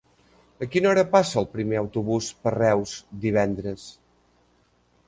[0.65, 2.97] A quina hora passa el primer autobús per Reus
[3.29, 3.87] divendres?